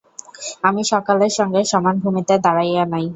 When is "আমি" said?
0.63-0.81